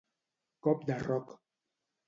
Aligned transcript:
Cop 0.69 0.81
de 0.89 0.97
roc. 1.03 1.37